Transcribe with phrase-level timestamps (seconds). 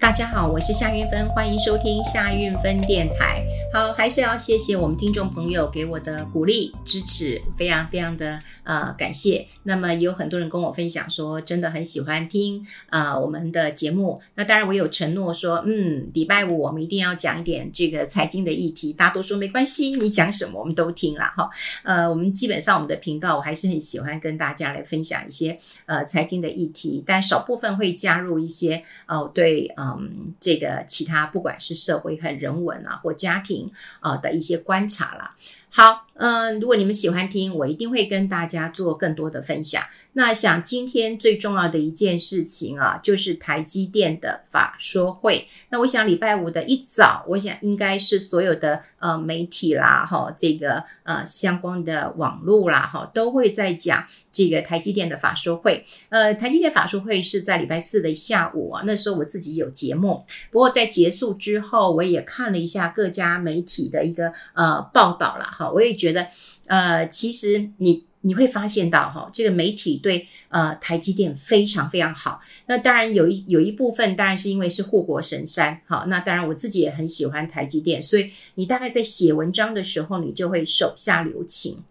[0.00, 3.44] 大家好，我是夏韵芬，欢迎收听夏韵芬电台。
[3.74, 9.44] 好，还是要谢谢我们听众朋友给我的鼓励支持，非常非常的呃感谢。
[9.64, 14.20] 那么有很多人跟我分享说，真的很喜欢听啊、我们的节目。
[14.36, 18.92] 那当然我有承诺说，嗯，礼拜五我们一定要讲一点这个财经的议题。
[18.92, 21.50] 大家都说没关系，你讲什么我们都听了哈。
[21.82, 29.87] 呃，我们基本上我们的频道我还是很喜欢跟大家来分享一些呃财经的议题，但少部分会加入一些哦、对啊。
[29.98, 33.70] 嗯，这个其他不管是社会和人文啊，或家庭
[34.00, 35.34] 啊的一些观察啦。
[35.70, 39.82] 好，嗯，如果你们喜欢听，我一定会跟大家做更多的分享。
[40.14, 45.46] 那想今天最重要的一件事情啊，就是台积电的法说会。
[45.68, 55.86] 那我想礼拜五的一早，我想应该是所有的呃媒体啦，哈，这个呃相关的网络啦，哈，都会在讲这个台积电的法说会。
[56.08, 60.24] 呃，台积电法说会是在礼拜四的下午啊，那时候我自己有节目。
[60.50, 66.26] 不过在结束之后，我也看了一下各家媒体的一个呃报道啦，哈，我也觉得
[66.66, 68.07] 呃，其实你。
[68.22, 72.40] 你会发现到哈，这个媒体对呃台积电非常非常好。
[72.66, 81.82] 那当然有一有一部分当然是因为是护国神山，好，那当然我自己也很喜欢台积电，所以你大概在写文章的时候，你就会手下留情。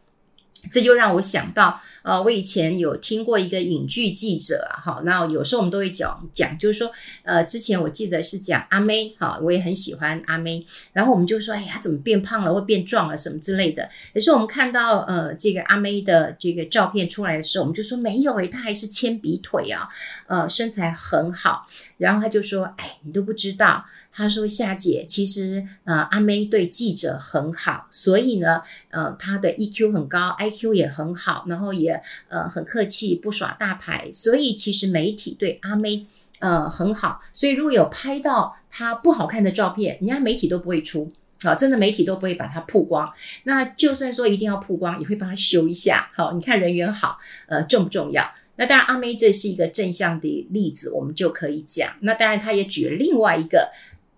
[0.72, 6.92] 这就让我想到，呃，我以前有听过一个影剧记者啊，哈，那有时候我们都会讲讲，就是说，
[7.24, 13.90] 呃，之前我记得是讲阿妹，哈，我也很喜欢阿妹，然后我们就说，哎呀，怎么变胖了，或变壮了什么之类的。
[14.14, 19.88] 可是我们看到，呃，这个阿妹的这个照片出来的时候，我们就说没有诶，她还是铅笔腿啊，
[20.28, 21.68] 呃，身材很好。
[21.98, 23.84] 然后他就说，哎，你都不知道。
[24.18, 34.10] 他说：“夏姐，其实呃，阿妹对记者很好，所以呢，呃，她的 EQ 很高，IQ 也很好，然后也呃很客气，不耍大牌。
[34.12, 36.08] 所以其实媒体对阿妹
[36.40, 37.22] 呃很好。
[37.32, 41.12] 所以如果有拍到她不好看的照片，人家媒体都不会出
[41.44, 43.14] 啊，真的媒体都不会把她曝光。
[43.44, 46.10] 那就算说一定要曝光，也会帮她修一下。
[46.16, 48.26] 好，你看人缘好，呃，重不重要？
[48.60, 51.94] 那当然，阿妹这是一个正向的例子，我们就可以讲。
[52.00, 53.70] 那当然，他也举了另外一个。”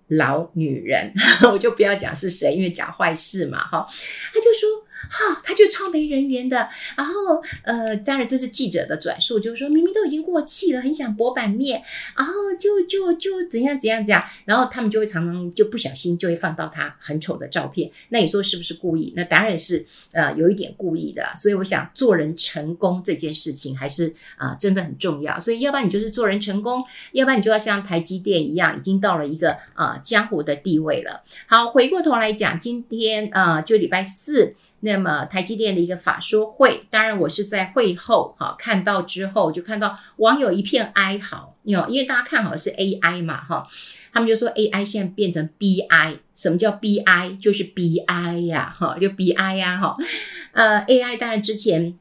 [0.10, 1.12] 老女人，
[1.52, 3.88] 我就不要讲是谁，因为讲坏事嘛，哈，
[4.34, 4.79] 他就说。
[5.10, 6.68] 哈、他就超没人缘的。
[6.96, 11.82] 然后，呃，当然这是记者的转述，就是说明明都已经过气了，很想博版面，
[12.18, 14.24] 然后就就就怎样怎样怎样。
[14.46, 17.90] 然后他们就会常常就不小心就会放到他很丑的照片。
[18.10, 19.14] 那你说是不是故意？
[19.16, 21.24] 那当然是呃有一点故意的。
[21.38, 25.40] 所以我想做人成功这件事情还是啊、真的很重要。
[25.40, 26.84] 所以要不然你就是做人成功，
[27.14, 31.24] 要不然你就要像台积电一样，已经到了一个啊、江湖的地位了。
[31.48, 34.56] 好，回过头来讲，今天啊、呃、就礼拜四。
[34.82, 43.68] 那么台积电的一个法说会，当然我是在会后哈看到之后，就看到网友一片哀嚎，因为大家看好是 AI 嘛哈，
[44.12, 47.40] 他们就说 AI 现在变成 BI，什么叫 BI？
[47.42, 49.96] 就是 BI 呀哈，就 BI 呀哈，
[50.54, 51.98] 呃 AI 当然之前。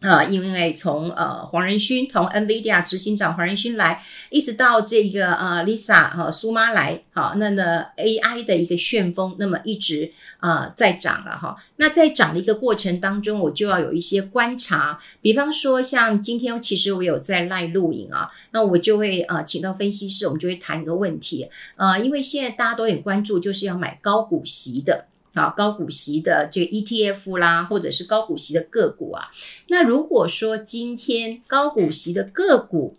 [0.00, 4.00] 啊、因为从呃黄仁勋从 NVIDIA 执行长黄仁勋来，
[4.30, 11.56] 一直到这个呃 Lisa 哈、苏妈来，好，那呢 AI 的一个旋风，那么一直啊、在涨了哈。
[11.76, 25.06] 那在涨的一个过程当中，我就要有一些观察，比方说像今天其实我有在 Live 录影啊，那我就会啊、呃、请到分析师，我们就会谈一个问题，呃，因为现在大家都很关注，就是要买高股息的。
[25.38, 29.28] 啊，高股息的这个 ETF 啦，或者是高股息的个股啊。
[29.68, 32.96] 那如果说今天高股息的个股，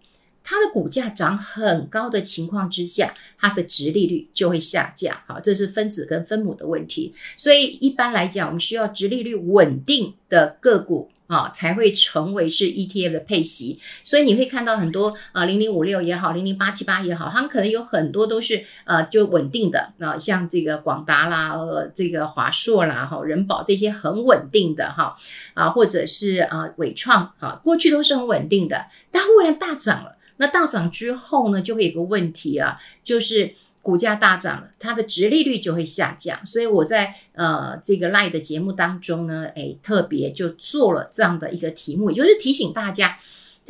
[0.49, 5.15] 它的股价涨很高的情况之下，它的殖利率就会下降。
[5.27, 7.13] 好，这是分子跟分母的问题。
[7.37, 11.11] 所以一般来讲，我们需要殖利率稳定的个股。
[11.29, 25.15] 啊、才会成为是 ETF 的配息，所以你会看到很多啊，零零五六也好，零零八七八也好，他们可能有很多都是呃就稳定的啊，像这个广达啦，呃，这个华硕啦，哈，人保这些很稳定的哈
[25.53, 33.53] 啊，或者是啊伟创啊，过去都是很稳定的，但忽然大涨了，那大涨之后呢，就会有个问题啊，就是。
[33.81, 43.17] 股价大涨了，它的殖利率就会下降，所以我在呃这个 Live 的节目当中呢，诶特别就做了这样的一个题目，也就是提醒大家，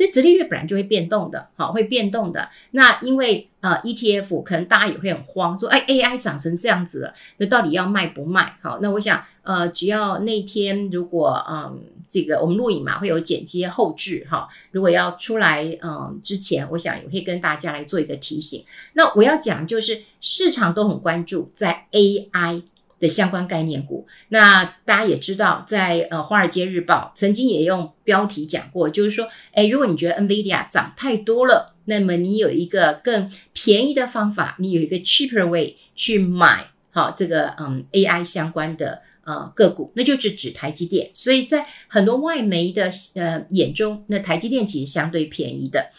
[0.06, 2.48] 这殖利率本来就会变动的，好，会变动的。
[2.70, 8.56] 那因为呃 ETF 可能大家也会很慌，说哎 AI 涨成这样子了，那到底要卖不卖？
[8.62, 11.82] 好，那我想呃只要那天如果嗯。
[12.12, 14.48] 这个我们录影嘛，会有剪接后置哈。
[14.72, 18.64] 如果要出来，嗯，之前我想也会跟大家来做一个提醒。
[18.94, 22.64] 那我要讲就是市场都很关注在 AI
[23.00, 24.06] 的相关概念股。
[24.28, 31.74] 那大家也知道，在呃《华尔街日报》曾经也用标题讲过，就是说，诶，如果你觉得 NVIDIA 涨太多了。
[31.86, 41.10] 那么你有一个更便宜的方法，你有一个 cheaper way 去买好这个嗯 AI 相关的呃个股，那就是指台积电。
[41.14, 45.90] 所以在很多外媒的呃眼中，那台积电其实相对便宜的。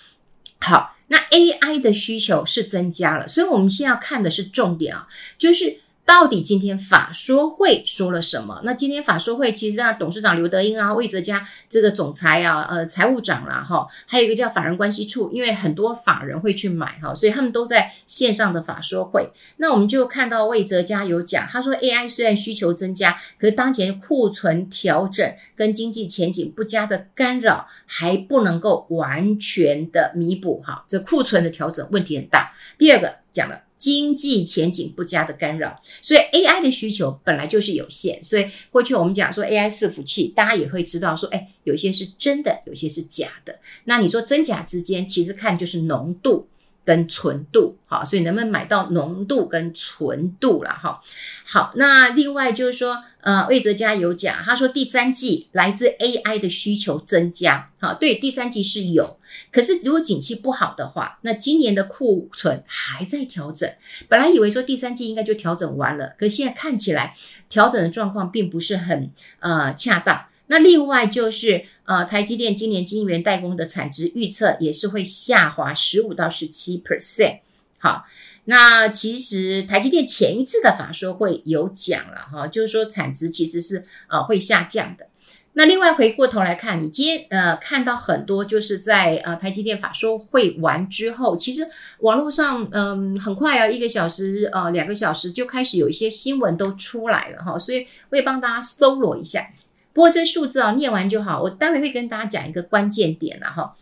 [0.59, 5.81] 好，那 AI 的需求是增加了，所以我们现在要看的是重点啊，就是。
[6.11, 8.59] 到底今天法说会说了什么？
[8.65, 19.31] 那今天法说会其实啊，董事长刘德英啊，魏哲家这个总裁啊，呃，财务长啦，哈，还有一个叫法人关系处，因为很多法人会去买哈，所以他们都在线上的法说会。
[19.55, 32.51] 那我们就看到魏哲家有讲，他说 AI 虽然需求增加，可是当前库存调整跟经济前景不佳的干扰，还不能够完全的弥补哈，这库存的调整问题很大。
[32.77, 33.61] 第二个讲了。
[33.81, 38.23] 经济前景不佳的干扰，所以 AI 的需求本来就是有限。
[38.23, 43.59] 所以过去我们讲说 AI 伺服器，大家也会知道说，哎，有些是真的，有些是假的。
[43.85, 46.47] 那你说真假之间，其实看就是浓度。
[46.83, 51.01] 跟纯度，好，所以能不能买到浓度跟纯度了哈？
[51.45, 59.17] 好，那另外就是说，呃，魏哲家有讲，他说第三季来自 AI 的需求增加，好，对，第三季是有，
[59.51, 63.69] 可是如果景气不好的话，那今年的库存还在调整。
[64.09, 67.15] 本来以为说第三季应该就调整完了，可现在看起来
[67.47, 70.25] 调整的状况并不是很呃恰当。
[70.51, 77.39] 那另外就是，呃，台积电今年晶圆代工的产值预测也是会下滑十五到十七 percent。
[77.79, 78.03] 好，
[78.43, 85.07] 那其实台积电前一次的法说会有讲了哈，就是说产值其实是呃会下降的。
[85.53, 91.65] 那另外回过头来看，你今天呃看到很多就是在呃台积电法说会完之后，其实
[91.99, 99.47] 网络上嗯、很快啊，一个小时呃两个小时就开始有一些新闻都出来了哈，所以我也帮大家搜罗一下。
[99.93, 101.41] 不过这数字啊，念完就好。
[101.41, 103.75] 我待会会跟大家讲一个关键点了哈。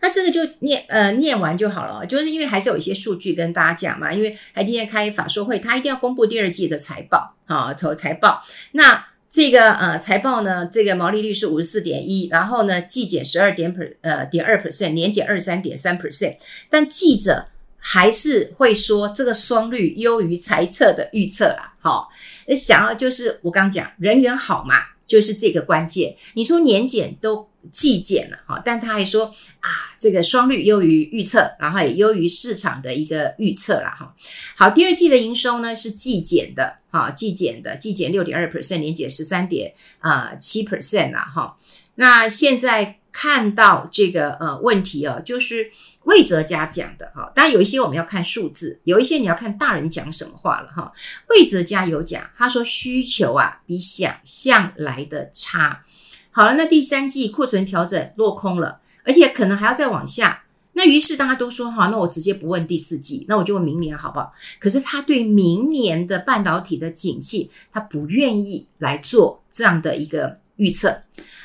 [0.00, 4.12] 那这个就念呃念完就好了，就是因为还是有一些数据跟大家讲嘛。
[4.12, 8.44] 因为台积电开法说会，它一定要公布第二季的财报啊，投财报。
[8.72, 16.36] 那这个呃财报呢，这个毛利率是五十四点一，然后呢季减十二点 per 呃点二 percent，年减二三点三 percent。
[16.68, 17.46] 但记者
[17.78, 21.74] 还是会说这个双率优于财测的预测啦。
[21.80, 22.10] 好，
[22.54, 24.76] 想要就是我刚讲人缘好嘛。
[25.06, 29.26] 就是这个关键，你说年减都季减了哈，但他还说
[29.60, 34.14] 啊，这个双率优于预测，然后也优于市场的一个预测了哈。
[34.56, 41.56] 好，第二季的营收呢是季减的哈，季减的，季减六点二 percent，年减十三点啊七 percent 了哈。
[41.96, 45.70] 那现在看到这个呃问题哦，就是。
[46.06, 50.92] 魏哲家讲的哈，当然有一些我们要看数字，有一些你要看大人讲什么话了哈。
[51.28, 55.84] 魏哲家有讲，他说需求啊比想象来的差。
[56.30, 60.44] 好了，那第三季库存调整落空了，而且可能还要再往下。
[60.74, 64.32] 那于是大家都说哈，那我直接不问第四季，那我就问明年好不好？
[64.60, 71.02] 可是他对明年的半导体的景气，他不愿意来做这样的一个预测。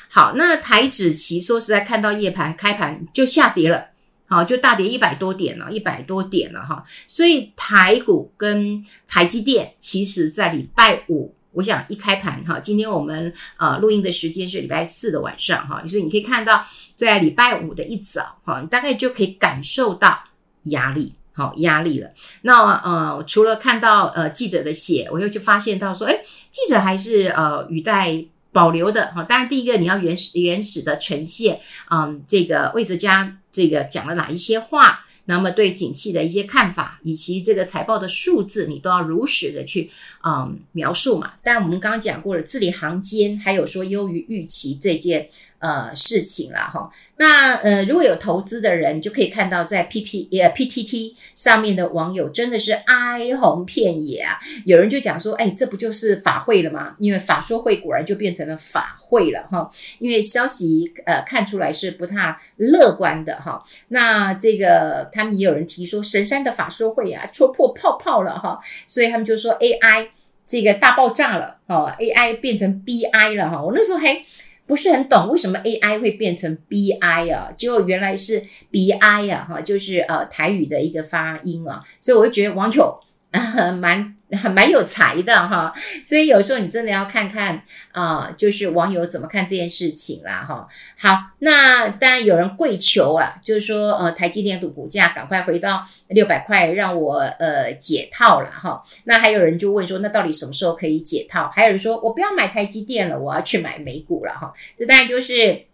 [0.08, 3.91] 好，那台指期说实在，看到夜盘开盘就下跌了。
[4.32, 6.82] 好，就大跌一百多点了，一百多点了哈。
[7.06, 16.64] 所以台股跟台积电，其实在礼拜五，我想一开盘哈，今天我们呃录音的时间是礼拜四的晚上哈，所以你可以看到，
[16.96, 20.18] 在礼拜五的一早哈，你大概就可以感受到
[20.62, 22.08] 压力，好压力了。
[22.40, 26.20] 那呃，除了看到呃记者的写，我又就发现到说，诶，
[26.50, 29.24] 记者还是呃语带保留的哈。
[29.24, 33.38] 当然，第一个你要原始原始的呈现，嗯，这个魏哲家。
[33.50, 35.04] 这个讲了哪一些话？
[35.26, 39.90] 那么对景气的一些看法，以及这个财报的数字，你都要如实的去
[40.24, 41.34] 嗯描述嘛。
[41.44, 45.28] 但我们刚刚讲过了，字里行间还有说优于预期这件。
[45.62, 54.40] 呃，事情了哈，那呃，如果有投资的人，就可以看到在 P P 呃 P T T 上面的网友真的是哀鸿遍野啊。
[54.64, 56.96] 有人就讲说，哎，这不就是法会了吗？
[56.98, 59.70] 因为法说会果然就变成了法会了哈。
[60.00, 63.62] 因为消息呃看出来是不太乐观的哈。
[63.86, 68.60] 那这个他们也有人提说，神山的法说会啊，戳破泡泡了哈。
[68.88, 70.08] 所以他们就说 A I
[70.44, 73.62] 这个大爆炸了哈，A I 变成 B I 了哈。
[73.62, 74.24] 我那时候还。
[74.72, 77.52] 不是很懂为什么 AI 会变成 BI 啊？
[77.58, 82.98] 结果原来是 BI 啊，哈，就是呃台语的一个发音啊，所以我就觉得网友
[83.32, 84.16] 呃蛮。
[84.36, 85.72] 还蛮有才的哈，
[86.04, 87.62] 所以有时候你真的要看看
[87.92, 90.66] 啊、就是网友怎么看这件事情啦哈。
[90.98, 98.82] 好，那当然有人跪求啊，就是说呃台积电的股价赶快回到六百块，让我呃解套了哈。
[99.04, 101.50] 那还有人就问说，那到底什么时候可以解套？
[101.54, 104.52] 还有人说我不要买台积电了，我要去买美股了哈。
[104.76, 105.64] 这当然就是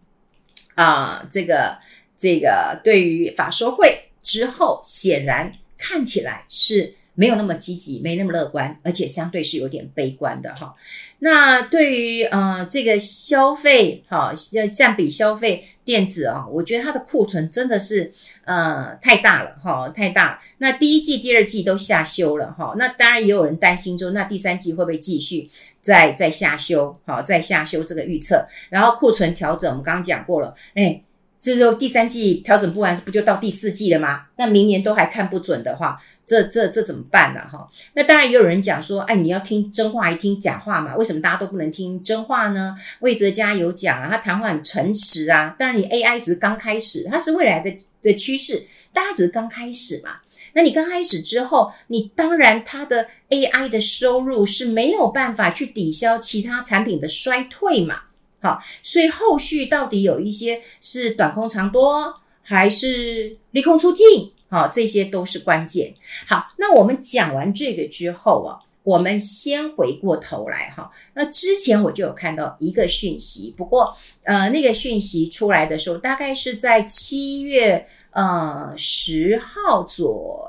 [0.74, 1.78] 啊、这个。
[2.20, 6.94] 这个对于法说会之后，显然看起来是。
[7.18, 10.72] 没有那么积极，没那么乐观，而且相对是有点悲观的哈。
[11.18, 18.12] 那对于呃这个消费哈，要占比消费电子啊，我觉得它的库存真的是
[18.44, 20.40] 呃太大了哈，太大。
[20.58, 22.76] 那第一季、第二季都下修了哈。
[22.78, 26.96] 那当然也有人担心说，那第三季会不会继续再再下修？
[27.04, 28.46] 好，再下修这个预测。
[28.70, 31.02] 然后库存调整，我们刚刚讲过了，哎。
[31.40, 34.26] 这时候第三季调整不完，不就到第四季了吗？
[34.36, 37.40] 那明年都还看不准的话，这这这怎么办呢？
[37.48, 40.96] 哈，那当然也有人讲说，哎，你要听真话还听假话嘛？
[40.96, 42.76] 为什么大家都不能听真话呢？
[43.00, 45.54] 魏哲家有讲啊，他谈话很诚实啊。
[45.58, 50.16] 当然，你 AI 只是刚开始，它是未来的的趋势，大家只是刚开始嘛。
[50.54, 58.00] 那你刚开始之后，你当然它的 AI 的收入是没有办法去抵消其他产品的衰退嘛。
[58.40, 64.32] 好，所以后续到底有一些是短空长多，还是利空出尽？
[64.50, 65.92] 好，这些都是关键。
[66.26, 70.90] 好，那我们讲完这个之后啊，我们先回过头来哈。
[71.12, 80.48] 那之前我就有看到一个讯息，不过呃，那个讯息出来的时候，大概是在七月呃十号左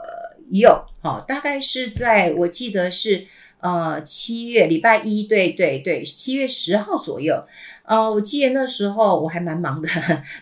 [0.51, 3.25] 右，好，大概是在我记得是
[3.59, 7.43] 呃七月礼拜一，对对对，七月十号左右。
[7.89, 9.89] 呃，我记得那时候我还蛮忙的，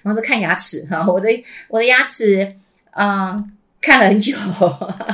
[0.03, 1.29] 忙着看牙齿哈，我的
[1.69, 2.55] 我的牙齿
[2.91, 3.41] 啊、
[3.79, 4.35] 看了很久，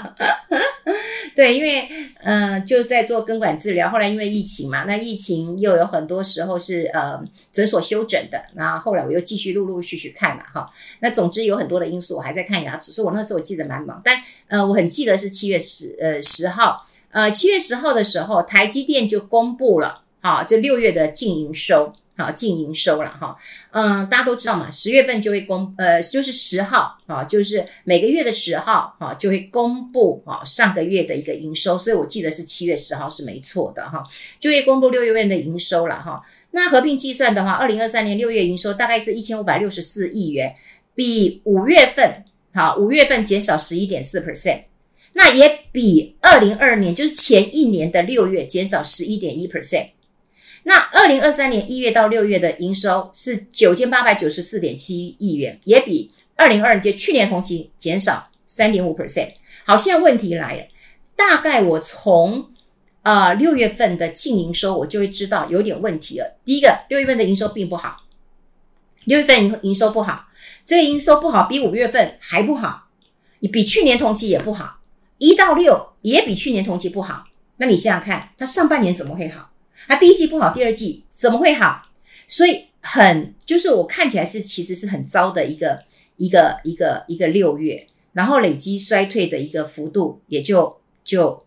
[1.35, 1.87] 对，因为
[2.23, 10.67] 嗯、就在做根管治疗，后来因为疫情嘛，那疫情又有很多时候是呃诊所休诊的，然后后来我又继续陆陆续续看了哈，
[11.01, 21.93] 那总之有很多的因素，我还在看牙齿，所以我那时候我记得蛮忙，但呃我很记得是七月十呃十号，呃七月十号的时候，台积电就公布了，好，就六月的净营收。
[22.15, 23.35] 好，净营收了哈，
[23.71, 34.03] 嗯，大家都知道嘛，十月份就会公，呃，就是十号啊，就是每个月的十号啊，就会公布啊上个月的一个营收，所以我记得是七月十号是没错的哈，
[34.39, 36.21] 就会公布六月份的营收了哈。
[36.51, 40.53] 那合并计算的话，二零二三年六月营收大概是一千五百六十四亿元，
[40.93, 44.65] 比五月份好，五月份减少十一点四 percent，
[45.13, 49.87] 那也比二零二二年就是前一年的六月减少十一点一 percent。
[50.63, 59.33] 那二零二三年一月到六月的营收是九千八百九十四点七亿元，也比二零二二年去年同期减少三点五 percent。
[59.65, 60.63] 好，现在问题来了，
[61.15, 62.49] 大概我从
[63.01, 66.37] 呃六月份的净营收，我就会知道有点问题了。
[66.45, 68.03] 第一个，六月份的营收并不好，
[69.05, 70.27] 六月份营营收不好，
[70.65, 72.87] 这个营收不好比五月份还不好，
[73.39, 74.79] 你比去年同期也不好，
[75.17, 77.25] 一到六也比去年同期不好。
[77.57, 79.49] 那你想想看，它上半年怎么会好？
[79.87, 81.89] 它第一季不好，第二季怎么会好？
[82.27, 85.83] 所以很就是我看起来是其实是很糟的一个
[86.17, 91.43] 一个一个一个六月，然后累积衰退的一个幅度也就就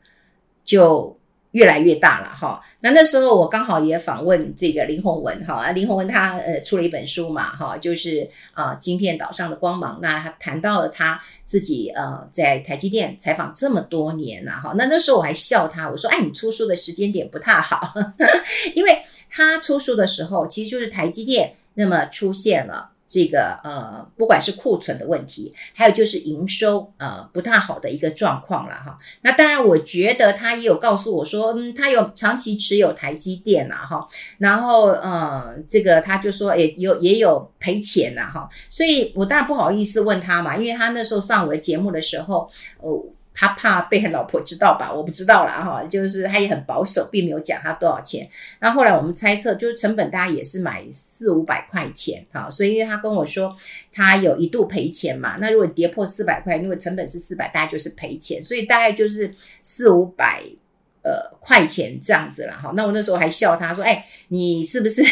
[0.64, 1.18] 就
[1.56, 2.60] 越来越大了哈。
[2.80, 9.98] 那那时候我刚好也访问这个林宏文哈，林宏文他呃出了一本书嘛哈，就是啊晶片岛上的光芒。
[10.02, 14.74] 那他谈到了他自己呃在台积电采访这么多年呐哈。
[14.76, 18.42] 那那时候我还笑他，我说哎你出书的时间点不太好，呵 呵
[18.74, 18.98] 因为
[19.30, 22.90] 他出书的时候其实就是台积电那么出现了。
[23.08, 28.98] 这个呃，不管是库存的问题，还有就是营收呃不太好的一个状况了哈。
[29.22, 34.06] 那当然，我觉得他也有告诉我说，嗯，他有长期持有台积电呐哈。
[34.38, 38.48] 然后呃，这个他就说也有也有赔钱呐哈。
[38.70, 43.02] 所以我当然不好意思问他嘛，因为他那时候上我的节目的时候，哦。
[43.38, 44.90] 他怕被他老婆知道吧？
[44.90, 48.26] 我不知道啦哈，就是他也很保守，并没有讲他多少钱。
[48.60, 53.54] 那后来我们猜测，就是成本大概也是买四五百块钱哈，所以因为他跟我说
[53.92, 59.30] 他有一度赔钱嘛，那如果跌破四百块，因为成本是四百，大概就是赔钱，所以大概就是
[59.62, 60.42] 四五百
[61.02, 62.72] 呃块钱这样子了哈。
[62.74, 65.02] 那我那时候还笑他说：“哎，你是不是？”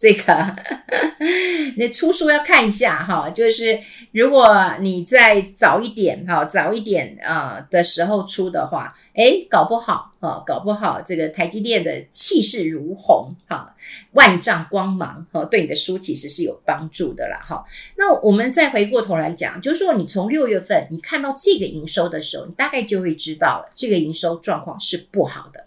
[0.00, 0.56] 这个，
[1.76, 3.78] 那出书要看一下哈，就是
[4.12, 13.76] 如果你再早一点哈，早一点啊的时候出的话，诶，搞不好啊，搞不好这个台积电的气势如虹哈，
[14.12, 17.62] 万丈光芒哈，对你的书其实是有帮助的啦哈。
[17.98, 25.66] 那我们再回过头来讲，就是说你从六月份你看到这个营收的时候，你大概就会知道了，这个营收状况是不好的。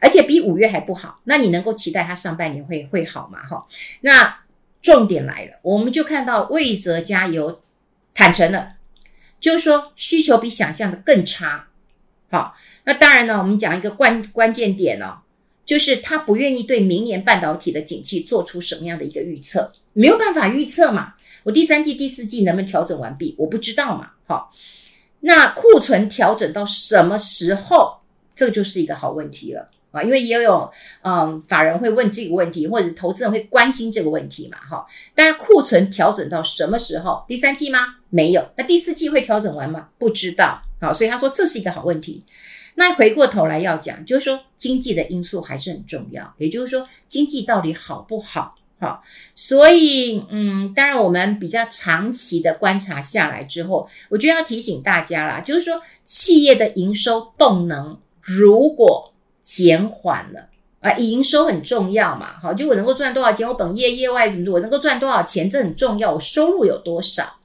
[0.00, 3.44] 而且比五月还不好，那你能够期待它上半年会会好吗？
[3.46, 3.66] 哈，
[4.00, 4.40] 那
[4.80, 7.62] 重点来了，我们就看到魏哲家有
[8.14, 8.76] 坦诚了，
[9.40, 11.68] 就是说需求比想象的更差。
[12.30, 15.18] 好，那当然呢，我们讲一个关关键点哦，
[15.64, 21.14] 就是他不愿意对明年半导体的景气做出什么样的一个预测，没有办法预测嘛。
[21.44, 23.34] 我第三季、第四季能不能调整完毕？
[23.38, 24.12] 我不知道嘛。
[24.26, 24.52] 好，
[25.20, 28.00] 那库存调整到什么时候？
[28.34, 30.68] 这就是一个好问题了啊，因为也有
[31.02, 34.58] 嗯法人会问这个问题，或者投资人会关心这个问题嘛。
[34.58, 34.84] 哈，
[35.14, 37.24] 但库存调整到什么时候？
[37.28, 37.96] 第三季吗？
[38.10, 38.44] 没有。
[38.56, 39.88] 那第四季会调整完吗？
[39.98, 40.60] 不知道。
[40.80, 42.24] 好，所以他说这是一个好问题。
[42.74, 46.34] 那回过头来要讲，就是说经济的因素还是很重要。
[46.38, 48.56] 也就是说，经济到底好不好？
[48.80, 49.00] 好，
[49.36, 59.11] 所以嗯，当然我们比较长期的观察下来之后，我觉得要提醒大家啦，就是说企业的营收动能如果
[59.42, 60.48] 减缓了
[60.80, 67.36] 啊，营收很重要嘛，好，就我能够赚多少钱，我本业业外我能够赚多少钱，这很重要，我收入有多少。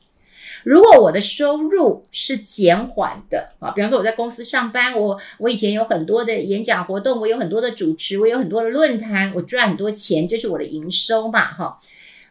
[0.63, 11.79] 如果我的收入是减缓的啊，比方说我在公司上班，我我以前有很多的演讲活动，我有很多的主持，我有很多的论坛，我赚很多钱，这是我的营收嘛，哈。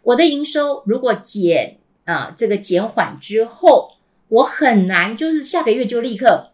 [0.03, 3.93] 我的营收如果减啊，这个减缓之后，
[4.29, 6.51] 我很难就是下个月就立刻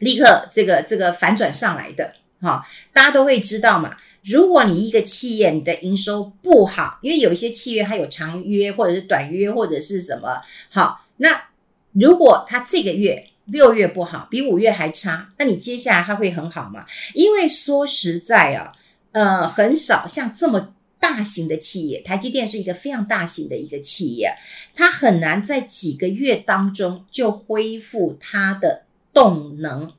[0.00, 2.66] 立刻这个这个反转上来的，哈。
[2.92, 10.40] 大家都会知道嘛，如果你一个企业你的营收不好，因为有一些企业它有长约或者是短约或者是什么，
[10.70, 11.02] 好。
[11.18, 11.48] 那
[11.92, 16.84] 如果他这个月六月不好，比五月还差，那你接下来他会很好吗？
[17.14, 18.70] 因为说实在啊，
[19.12, 24.30] 呃，很少像这么大型的企业，台积电是一个非常大型的一个企业，
[24.74, 28.82] 它很难在几个月当中就恢复它的
[29.14, 29.90] 动能。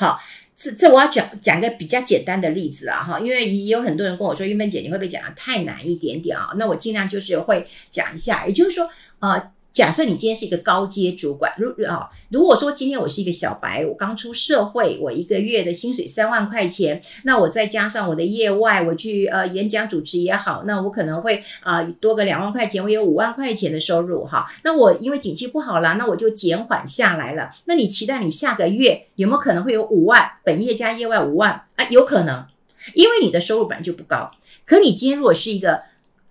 [0.00, 0.18] 好，
[0.56, 6.54] 这这我要讲讲个比较简单的例子啊，哈，因为也有很多人跟我说，玉芬姐你会不会讲的太难一点点啊？
[6.56, 8.88] 那我尽量就是会讲一下，也就是说
[9.18, 9.52] 啊。
[9.80, 24.46] 假设你今天是一个高阶主管，如啊，如果说今天我是一个小白，我刚出社会，我一个月的薪水三万块钱，那我再加上我的业外，我去呃演讲主持也好，那我可能会啊、多个两万块钱，我有五万块钱的收入哈。
[24.64, 27.50] 那我因为景气不好啦，那我就减缓下来了。
[27.64, 31.86] 那你期待你下个月有没有可能会有五万，本业加业外五万啊？
[31.88, 32.44] 有可能，
[32.92, 34.30] 因为你的收入本来就不高。
[34.66, 35.84] 可你今天如果是一个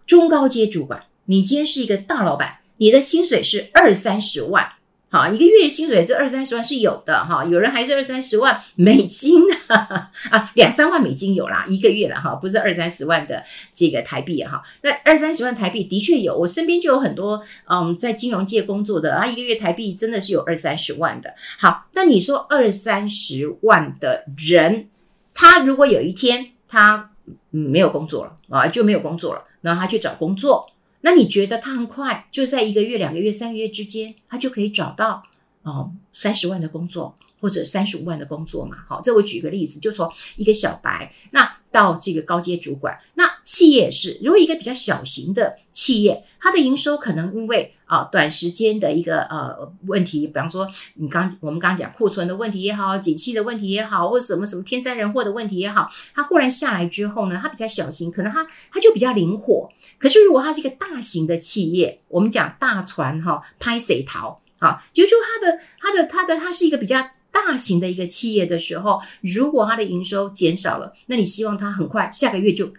[0.06, 2.59] 中高阶主管，你今天是一个大老板。
[2.80, 4.68] 你的薪水是二三十万，
[5.10, 21.36] 好，一个月薪水这二三十万是有的哈，有人还是二三十万美金啊，啊，两三万美金有啦，一个月了哈，不是二三十万的这个台币哈，那二三十万台币的确有，我身边就有很多嗯在金融界工作的啊，一个月台币真的是有二三十万的。
[21.60, 24.88] 好，那你说二三十万的人，
[25.34, 27.12] 他如果有一天他
[27.52, 30.66] 嗯没有工作了啊，就没有工作了，然后他去找工作。
[31.02, 35.24] 那你觉得他很快就在一个月、两个月、三个月之间，他就可以找到
[35.64, 38.78] 哦三十万的工作或者三十五万的工作嘛？
[38.88, 46.26] 好，这我举个例子，就从一个小白那到这个高阶主管，那企业是如果一个比较小型的企业。
[46.42, 59.70] 它的营收可能因为啊短时间的一个呃问题，比方说你刚我们刚刚讲库存的问题也好，景气的问题也好，或者什么什么天灾人祸的问题也好，它忽然下来之后呢，它比较小型，可能它它就比较灵活。
[59.98, 72.72] 可是如果它是一个大型的企业，我们讲大船哈，拍水逃啊，就说它的它的它的它是一个比较大型的一个企业的时候，如果它的营收减少了，那你希望它很快下个月就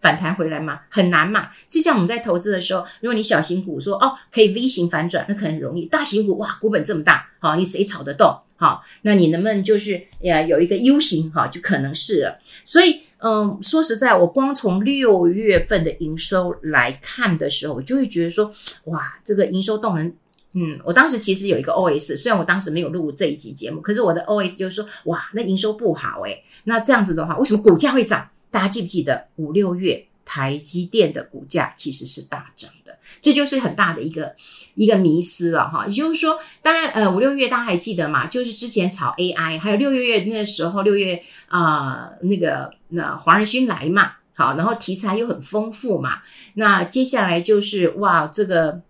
[0.00, 1.50] 反弹回来嘛，很难嘛。
[1.68, 8.36] 就像我们在投资的时候，如果你小型股说哦可以 V 型反转，那可能容易；大型股哇，股本这么大，好，你谁炒得动？
[8.58, 12.38] 好，那你能不能就是呃有一个 U 型哈，就可能是了。
[12.64, 18.52] 所以嗯，说实在，我光从六月份的营收来看的时候，我就会觉得说
[18.86, 20.14] 哇，这个营收动能，
[20.58, 28.30] 嗯，我当时其实有一个 OS，虽然我当时没有录这一集节目，可是我的 OS 就是说哇，那营收不好诶，那这样子的话，为什么股价会涨？
[28.50, 34.34] 大家记不记得五六月台积电的股价其实是大涨的，这就是很大的一个
[34.76, 35.86] 一个迷思了哈。
[35.86, 38.26] 也就是说，当然呃五六月大家还记得嘛？
[38.26, 46.20] 就是之前炒 AI，还有六月月那时候六月啊、那个那黄仁勋来嘛，好，然后题材又很丰富嘛。
[46.54, 48.80] 那接下来就是哇这个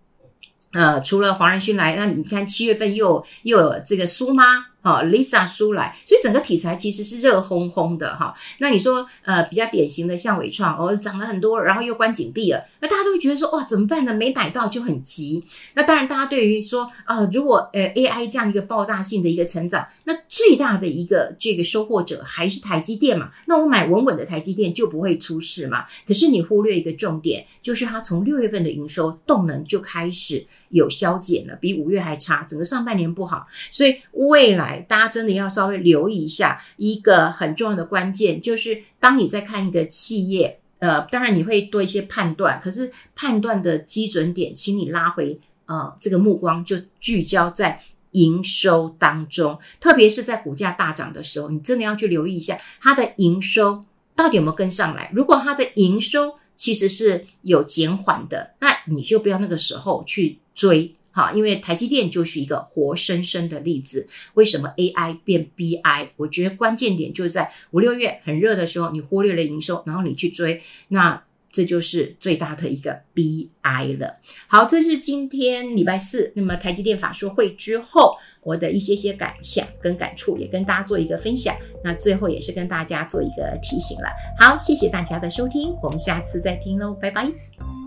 [0.77, 4.67] 呃除了黄仁勋来，那你看七月份又又有这个苏妈。
[4.79, 8.33] 好，Lisa 出来，所以整个题材其实是热烘烘的哈。
[8.59, 14.13] 那你说，呃，比较典型的像纬创，哦，涨了很多，然后又关紧闭了，那大家都会觉得说，哇，怎么办呢？
[14.13, 15.43] 没买到就很急。
[15.73, 23.31] 那当然，大家对于说，啊、如果呃 AI 这样一个爆炸性的一个成长，那最大的一个这个收获者还是台积电嘛。
[23.47, 25.83] 那我买稳稳的台积电就不会出事嘛。
[26.07, 34.77] 可是你忽略一个重点，就是它从六月份的营收动能就开始有消减了，比五月还差，整个上半年不好，所以未来。
[34.87, 53.83] 大家真的要稍微留意一下一个很重要的关键，就是当你在看一个企业呃，当然你会多一些判断，可是判断的基准点，请你拉回呃这个目光就聚焦在营收当中，特别是在股价大涨的时候，你真的要去留意一下它的营收
[54.15, 55.11] 到底有没有跟上来。
[55.13, 60.91] 如果它的营收其实是有减缓的，那你就不要那个时候去追。
[61.11, 64.07] 好，因为台积电就是一个活生生的例子。
[64.33, 66.09] 为什么 AI 变 BI？
[66.15, 74.17] 我觉得关键点就是在五六月很热的时候，你忽略了营收，然后你去追，那这就是最大的一个 BI 了。
[74.45, 81.55] 好，这是今天礼拜四，那么台积电法说会之后，我的一些些感想跟感触，也跟大家做一个分享。
[81.83, 84.09] 那最后也是跟大家做一个提醒了。
[84.39, 87.86] 好，谢谢大家的收听，我们下次再听喽，拜拜。